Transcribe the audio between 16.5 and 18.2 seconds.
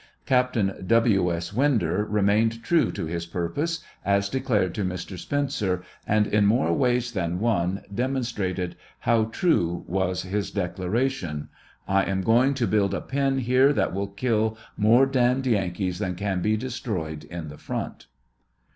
destroyed in the front.